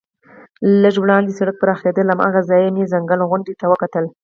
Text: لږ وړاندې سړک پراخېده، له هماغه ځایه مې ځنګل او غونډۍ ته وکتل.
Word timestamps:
لږ 0.81 0.95
وړاندې 0.99 1.35
سړک 1.39 1.55
پراخېده، 1.61 2.01
له 2.05 2.13
هماغه 2.15 2.41
ځایه 2.49 2.69
مې 2.75 2.89
ځنګل 2.93 3.19
او 3.21 3.29
غونډۍ 3.31 3.53
ته 3.61 3.65
وکتل. 3.71 4.05